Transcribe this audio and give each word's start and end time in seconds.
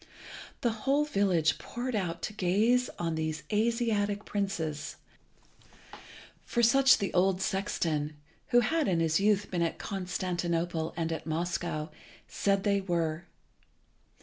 The 0.61 0.71
whole 0.71 1.05
village 1.05 1.59
poured 1.59 1.95
out 1.95 2.23
to 2.23 2.33
gaze 2.33 2.89
on 2.97 3.13
these 3.13 3.43
Asiatic 3.53 4.25
princes, 4.25 4.95
for 6.43 6.63
such 6.63 6.97
the 6.97 7.13
old 7.13 7.39
sexton, 7.39 8.15
who 8.47 8.61
had 8.61 8.87
in 8.87 8.99
his 8.99 9.19
youth 9.19 9.51
been 9.51 9.61
at 9.61 9.77
Constantinople 9.77 10.95
and 10.97 11.11
at 11.11 11.27
Moscow, 11.27 11.91
said 12.27 12.63
they 12.63 12.81
were. 12.81 13.25